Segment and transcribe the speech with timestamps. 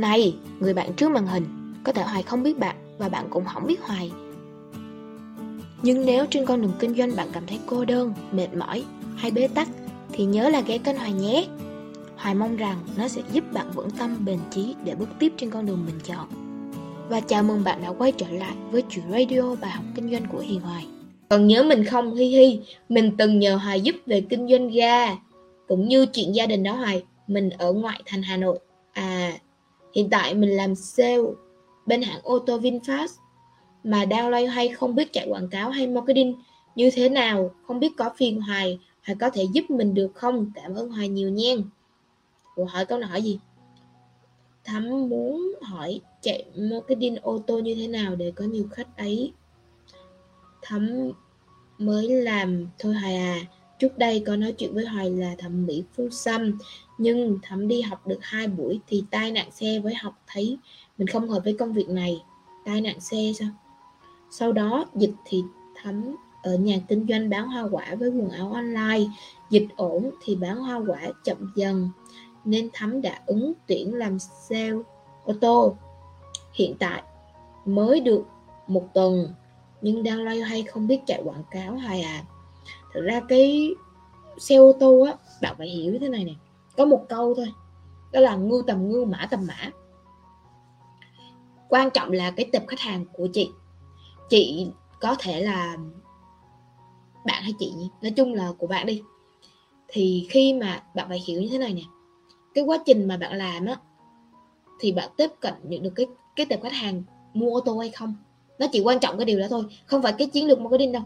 [0.00, 1.44] Này, người bạn trước màn hình,
[1.84, 4.10] có thể Hoài không biết bạn và bạn cũng không biết Hoài.
[5.82, 8.84] Nhưng nếu trên con đường kinh doanh bạn cảm thấy cô đơn, mệt mỏi
[9.16, 9.68] hay bế tắc
[10.12, 11.46] thì nhớ là ghé kênh Hoài nhé.
[12.16, 15.50] Hoài mong rằng nó sẽ giúp bạn vững tâm bền chí để bước tiếp trên
[15.50, 16.28] con đường mình chọn.
[17.08, 20.26] Và chào mừng bạn đã quay trở lại với chuyện radio bài học kinh doanh
[20.32, 20.86] của Hiền Hoài.
[21.28, 25.16] Còn nhớ mình không hi hi, mình từng nhờ Hoài giúp về kinh doanh ga,
[25.68, 28.58] cũng như chuyện gia đình đó Hoài, mình ở ngoại thành Hà Nội.
[28.92, 29.32] À,
[29.98, 31.18] hiện tại mình làm sale
[31.86, 33.08] bên hãng ô tô VinFast
[33.84, 36.34] mà đang loay hoay không biết chạy quảng cáo hay marketing
[36.74, 40.52] như thế nào, không biết có phiền Hoài, Hoài có thể giúp mình được không?
[40.54, 41.54] Cảm ơn Hoài nhiều nha.
[42.54, 43.38] Ủa hỏi câu hỏi gì?
[44.64, 49.32] Thắm muốn hỏi chạy marketing ô tô như thế nào để có nhiều khách ấy.
[50.62, 51.10] Thắm
[51.78, 53.40] mới làm thôi Hoài à.
[53.78, 56.58] Trước đây có nói chuyện với Hoài là thẩm mỹ phu xăm
[56.98, 60.58] Nhưng thẩm đi học được hai buổi thì tai nạn xe với học thấy
[60.98, 62.22] mình không hợp với công việc này.
[62.64, 63.48] Tai nạn xe sao?
[64.30, 65.42] Sau đó, dịch thì
[65.82, 69.04] thẩm ở nhà kinh doanh bán hoa quả với quần áo online.
[69.50, 71.90] Dịch ổn thì bán hoa quả chậm dần,
[72.44, 74.72] Nên Thắm đã ứng tuyển làm sale
[75.24, 75.76] ô tô.
[76.54, 77.02] Hiện tại
[77.64, 78.24] mới được
[78.66, 79.28] một tuần,
[79.80, 82.24] Nhưng đang loay hoay không biết chạy quảng cáo hay à.
[82.94, 83.74] Thực ra cái
[84.38, 86.32] xe ô tô á, Bạn phải hiểu thế này nè.
[86.76, 87.52] Có một câu thôi,
[88.12, 89.70] Đó là ngưu tầm ngưu mã tầm mã.
[91.68, 93.50] Quan trọng là cái tập khách hàng của chị.
[94.28, 95.76] Chị có thể là
[97.26, 97.72] bạn hay chị
[98.02, 99.02] nói chung là của bạn đi.
[99.88, 101.82] Thì khi mà bạn phải hiểu như thế này nè,
[102.54, 103.76] cái quá trình mà bạn làm á,
[104.80, 107.02] thì bạn tiếp cận nhận được cái cái tập khách hàng
[107.34, 108.14] mua ô tô hay không?
[108.58, 111.02] Nó chỉ quan trọng cái điều đó thôi, không phải cái chiến lược marketing đâu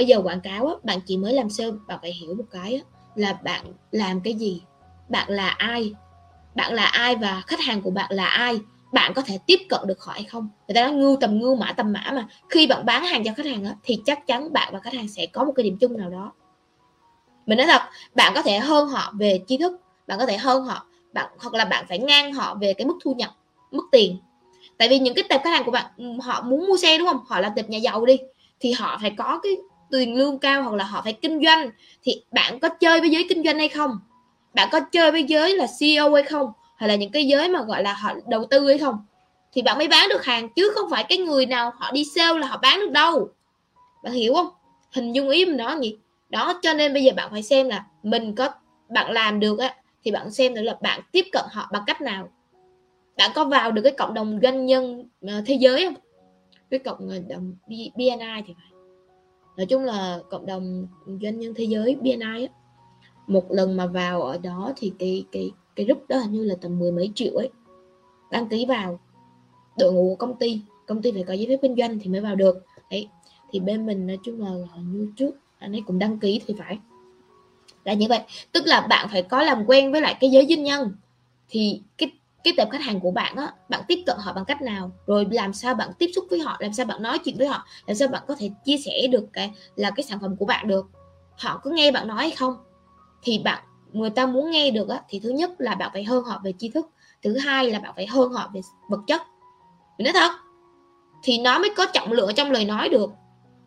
[0.00, 2.74] bây giờ quảng cáo á bạn chỉ mới làm sơ bạn phải hiểu một cái
[2.74, 2.80] á,
[3.14, 4.62] là bạn làm cái gì?
[5.08, 5.92] Bạn là ai?
[6.54, 8.58] Bạn là ai và khách hàng của bạn là ai?
[8.92, 10.48] Bạn có thể tiếp cận được họ hay không?
[10.68, 12.26] Người ta nói ngưu tầm ngưu mã tầm mã mà.
[12.48, 15.08] Khi bạn bán hàng cho khách hàng á, thì chắc chắn bạn và khách hàng
[15.08, 16.32] sẽ có một cái điểm chung nào đó.
[17.46, 17.82] Mình nói thật
[18.14, 21.54] bạn có thể hơn họ về tri thức bạn có thể hơn họ bạn hoặc
[21.54, 23.30] là bạn phải ngang họ về cái mức thu nhập
[23.70, 24.18] mức tiền.
[24.78, 27.20] Tại vì những cái tệp khách hàng của bạn họ muốn mua xe đúng không?
[27.26, 28.18] Họ là tệp nhà giàu đi
[28.60, 29.52] thì họ phải có cái
[29.90, 31.70] tiền lương cao hoặc là họ phải kinh doanh,
[32.02, 33.98] thì bạn có chơi với giới kinh doanh hay không?
[34.54, 36.52] Bạn có chơi với giới là CEO hay không?
[36.76, 39.04] Hay là những cái giới mà gọi là họ đầu tư hay không?
[39.52, 42.38] Thì bạn mới bán được hàng chứ không phải cái người nào họ đi sale
[42.38, 43.28] là họ bán được đâu.
[44.02, 44.48] Bạn hiểu không?
[44.92, 45.96] Hình dung ý mình nói gì
[46.28, 48.48] đó, cho nên bây giờ bạn phải xem là mình có,
[48.88, 49.74] bạn làm được á,
[50.04, 52.28] thì bạn xem thử là bạn tiếp cận họ bằng cách nào.
[53.16, 55.94] Bạn có vào được cái cộng đồng doanh nhân ờ, thế giới không?
[56.70, 58.79] Cái cộng ờ, đồng BNI thì phải
[59.56, 62.52] nói chung là cộng đồng doanh nhân thế giới BNI á,
[63.26, 66.54] một lần mà vào ở đó thì cái cái cái group đó hình như là
[66.60, 67.50] tầm mười mấy triệu ấy,
[68.30, 69.00] đăng ký vào
[69.78, 70.60] đội ngũ của công ty.
[70.86, 72.64] Công ty phải có giấy phép kinh doanh thì mới vào được.
[72.90, 73.08] Đấy,
[73.52, 76.78] thì bên mình nói chung là như trước anh ấy cũng đăng ký thì phải.
[77.84, 78.20] Là như vậy,
[78.52, 80.92] tức là bạn phải có làm quen với lại cái giới doanh nhân.
[81.48, 82.12] Thì cái
[82.44, 84.90] cái tệp khách hàng của bạn á bạn tiếp cận họ bằng cách nào?
[85.06, 86.56] Rồi làm sao bạn tiếp xúc với họ?
[86.60, 87.64] Làm sao bạn nói chuyện với họ?
[87.86, 90.68] Làm sao bạn có thể chia sẻ được cái là cái sản phẩm của bạn
[90.68, 90.86] được?
[91.38, 92.56] Họ có nghe bạn nói hay không?
[93.22, 96.24] Thì bạn người ta muốn nghe được á, thì thứ nhất là bạn phải hơn
[96.24, 96.86] họ về tri thức.
[97.22, 99.22] Thứ hai là bạn phải hơn họ về vật chất.
[99.98, 100.32] Mình nói thật.
[101.22, 103.10] Thì nó mới có trọng lượng trong lời nói được.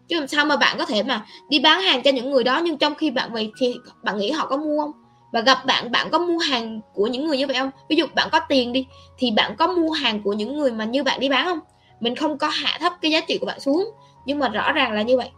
[0.08, 2.62] Chứ làm sao mà bạn có thể mà đi bán hàng cho những người đó
[2.64, 4.92] nhưng trong khi bạn về thì bạn nghĩ họ có mua không?
[5.34, 7.72] Và gặp bạn bạn có mua hàng của những người như vậy không?
[7.90, 10.86] Ví dụ bạn có tiền đi, thì bạn có mua hàng của những người mà
[10.86, 11.60] như bạn đi bán không?
[12.00, 13.92] Mình không có hạ thấp cái giá trị của bạn xuống,
[14.26, 15.32] nhưng mà rõ ràng là như vậy.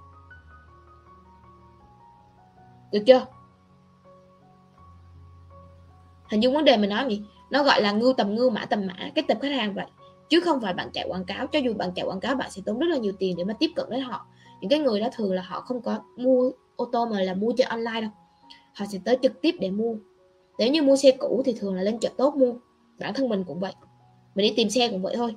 [2.91, 3.25] Được chưa?
[6.31, 7.23] Hình dung vấn đề mình nói gì?
[7.49, 9.85] Nó gọi là ngưu tầm ngưu mã tầm mã, cái tập khách hàng vậy.
[10.29, 12.61] Chứ không phải bạn chạy quảng cáo, cho dù bạn chạy quảng cáo, bạn sẽ
[12.65, 14.25] tốn rất là nhiều tiền để mà tiếp cận đến họ.
[14.61, 17.53] Những cái người đó thường là họ không có mua ô tô mà là mua
[17.57, 18.11] trên online đâu
[18.75, 19.95] họ sẽ tới trực tiếp để mua.
[20.59, 22.53] Nếu như mua xe cũ thì thường là lên chợ tốt mua.
[22.99, 23.73] Bản thân mình cũng vậy.
[24.35, 25.35] Mình đi tìm xe cũng vậy thôi.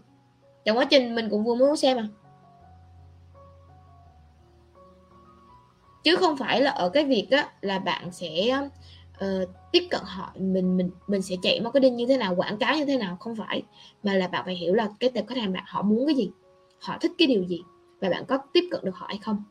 [0.64, 2.08] Trong quá trình mình cũng vừa mua xe mà.
[6.04, 8.60] Chứ không phải là ở cái việc á, là bạn sẽ
[9.24, 12.76] uh, tiếp cận họ mình mình mình sẽ chạy marketing như thế nào quảng cáo
[12.76, 13.62] như thế nào không phải.
[14.02, 16.30] Mà là bạn phải hiểu là cái tệp khách hàng bạn họ muốn cái gì
[16.80, 17.62] họ thích cái điều gì
[18.00, 19.44] và bạn có tiếp cận được họ hay không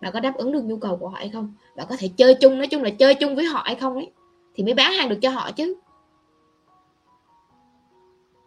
[0.00, 1.54] bạn có đáp ứng được nhu cầu của họ hay không?
[1.76, 4.12] Bạn có thể chơi chung, nói chung là chơi chung với họ hay không ấy,
[4.54, 5.74] thì mới bán hàng được cho họ chứ.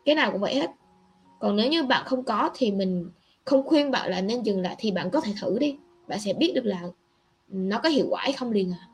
[0.06, 0.72] Cái nào cũng vậy hết.
[1.40, 3.10] Còn nếu như bạn không có thì mình
[3.46, 5.78] không khuyên bạn là nên dừng lại, thì bạn có thể thử đi.
[6.07, 6.81] Bạn sẽ biết được là
[7.48, 8.88] nó có hiệu quả hay không liền à.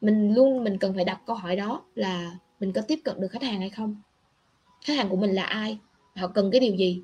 [0.00, 3.28] Mình luôn, mình cần phải đặt câu hỏi đó là mình có tiếp cận được
[3.28, 3.96] khách hàng hay không?
[4.84, 5.78] Khách hàng của mình là ai?
[6.16, 7.02] Họ cần cái điều gì?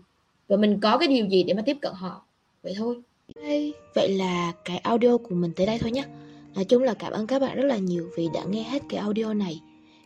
[0.48, 2.24] Và mình có cái điều gì để mà tiếp cận họ?
[2.62, 3.02] Vậy thôi
[3.94, 6.04] vậy là cái audio của mình tới đây thôi nhé
[6.54, 9.00] nói chung là cảm ơn các bạn rất là nhiều vì đã nghe hết cái
[9.00, 9.60] audio này.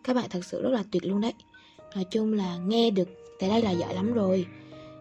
[0.05, 1.33] Các bạn thật sự rất là tuyệt luôn đấy.
[1.95, 3.09] Nói chung là nghe được
[3.39, 4.47] tới đây là giỏi lắm rồi.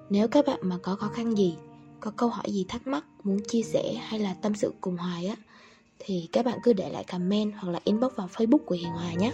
[0.10, 1.56] Nếu các bạn mà có khó khăn gì
[2.00, 5.28] có câu hỏi gì thắc mắc muốn chia sẻ hay là tâm sự cùng hoài
[5.28, 5.36] á
[6.00, 9.14] thì các bạn cứ để lại comment hoặc là inbox vào facebook của hiền hòa
[9.14, 9.32] nhé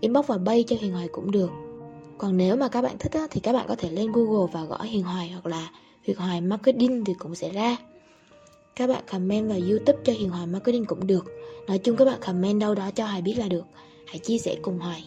[0.00, 1.50] inbox vào bay cho hiền hoài cũng được.
[2.18, 4.64] Còn nếu mà các bạn thích á, thì các bạn có thể lên google và
[4.64, 5.70] gõ hiền hoài hoặc là
[6.02, 7.76] hiền hoài marketing thì cũng sẽ ra
[8.78, 11.24] các bạn comment vào youtube cho hiền hoài marketing cũng được.
[11.66, 13.64] Nói chung các bạn comment đâu đó cho hoài biết là được.
[14.06, 15.04] Hãy chia sẻ cùng hoài.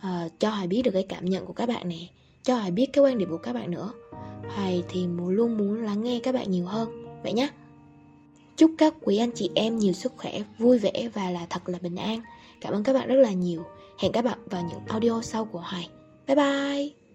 [0.00, 1.98] À, cho hoài biết được cái cảm nhận của các bạn nè.
[2.42, 3.90] Cho hoài biết cái quan điểm của các bạn nữa.
[4.54, 7.04] Hoài thì muốn luôn muốn lắng nghe các bạn nhiều hơn.
[7.22, 7.48] Vậy nhé
[8.56, 11.78] chúc các quý anh chị em nhiều sức khỏe vui vẻ và là thật là
[11.82, 12.20] bình an.
[12.60, 13.62] Cảm ơn các bạn rất là nhiều.
[13.98, 15.88] Hẹn các bạn vào những audio sau của hoài.
[16.26, 17.05] Bye bye.